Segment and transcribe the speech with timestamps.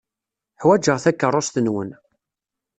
[0.61, 1.89] Ḥwajeɣ takeṛṛust-nwen.